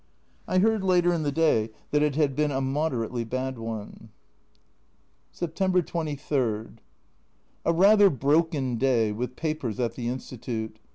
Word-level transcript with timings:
I 0.47 0.57
heard 0.57 0.83
later 0.83 1.13
in 1.13 1.21
the 1.21 1.31
day 1.31 1.69
that 1.91 2.01
it 2.01 2.15
had 2.15 2.35
been 2.35 2.49
a 2.49 2.59
moderately 2.59 3.23
bad 3.23 3.59
one. 3.59 4.09
September 5.31 5.83
23. 5.83 6.69
A 7.65 7.71
rather 7.71 8.09
broken 8.09 8.77
day 8.77 9.11
with 9.11 9.35
papers 9.35 9.79
at 9.79 9.93
the 9.93 10.07
Institute. 10.07 10.79